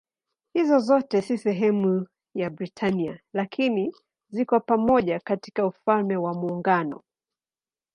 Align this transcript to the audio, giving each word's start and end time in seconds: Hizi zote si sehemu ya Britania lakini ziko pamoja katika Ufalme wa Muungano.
Hizi 0.53 0.79
zote 0.79 1.21
si 1.21 1.37
sehemu 1.37 2.07
ya 2.35 2.49
Britania 2.49 3.19
lakini 3.33 3.93
ziko 4.29 4.59
pamoja 4.59 5.19
katika 5.19 5.65
Ufalme 5.65 6.17
wa 6.17 6.33
Muungano. 6.33 7.03